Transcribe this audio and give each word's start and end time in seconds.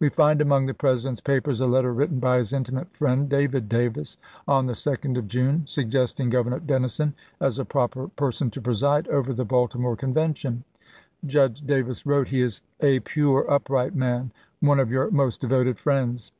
We 0.00 0.08
find 0.08 0.40
among 0.40 0.64
the 0.64 0.72
President's 0.72 1.20
papers 1.20 1.60
a 1.60 1.66
letter 1.66 1.92
written 1.92 2.18
by 2.18 2.38
his 2.38 2.54
intimate 2.54 2.88
friend, 2.96 3.28
David 3.28 3.68
Davis, 3.68 4.16
on 4.48 4.64
the 4.64 4.72
2d 4.72 5.18
of 5.18 5.28
June, 5.28 5.64
suggesting 5.66 6.30
Governor 6.30 6.60
Dennison 6.60 7.12
as 7.42 7.58
a 7.58 7.64
proper 7.66 8.06
isw. 8.08 8.16
person 8.16 8.50
to 8.52 8.62
preside 8.62 9.06
over 9.08 9.34
the 9.34 9.44
Baltimore 9.44 9.94
Convention. 9.94 10.64
Judge 11.26 11.60
Davis 11.60 12.06
wrote: 12.06 12.28
"He 12.28 12.40
is 12.40 12.62
a 12.80 13.00
pure, 13.00 13.42
upright 13.50 13.94
man, 13.94 14.32
one 14.60 14.80
of 14.80 14.90
your 14.90 15.10
most 15.10 15.42
devoted 15.42 15.78
friends. 15.78 16.32